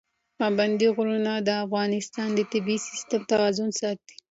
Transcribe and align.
پابندي 0.39 0.87
غرونه 0.95 1.33
د 1.47 1.49
افغانستان 1.65 2.29
د 2.35 2.39
طبعي 2.51 2.77
سیسټم 2.87 3.21
توازن 3.31 3.69
ساتي. 3.79 4.15